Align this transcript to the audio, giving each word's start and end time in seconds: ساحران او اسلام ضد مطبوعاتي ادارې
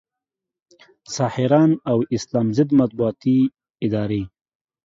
ساحران 1.15 1.71
او 1.91 1.97
اسلام 2.15 2.47
ضد 2.57 2.69
مطبوعاتي 2.79 3.37
ادارې 3.85 4.21